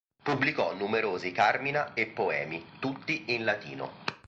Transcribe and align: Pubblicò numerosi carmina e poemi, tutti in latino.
Pubblicò 0.23 0.73
numerosi 0.73 1.31
carmina 1.31 1.93
e 1.93 2.07
poemi, 2.07 2.65
tutti 2.79 3.25
in 3.35 3.43
latino. 3.45 3.91